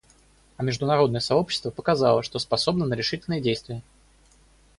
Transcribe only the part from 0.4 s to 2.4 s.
А международное сообщество показало, что